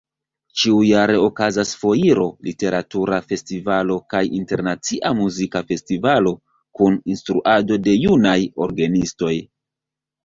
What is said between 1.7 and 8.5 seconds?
foiro, literatura festivalo kaj internacia muzika festivalo kun instruado de junaj